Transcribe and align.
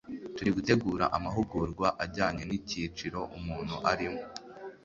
turi 0.35 0.49
gutegura 0.57 1.05
amahugurwa 1.17 1.87
ajyanye 2.03 2.43
n'icyiciro 2.45 3.19
umuntu 3.37 3.75
arimo. 3.91 4.21